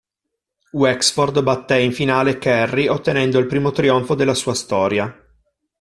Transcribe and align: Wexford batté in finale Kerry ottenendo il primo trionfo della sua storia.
Wexford 0.81 1.43
batté 1.43 1.79
in 1.79 1.93
finale 1.93 2.39
Kerry 2.39 2.87
ottenendo 2.87 3.37
il 3.37 3.45
primo 3.45 3.69
trionfo 3.69 4.15
della 4.15 4.33
sua 4.33 4.55
storia. 4.55 5.15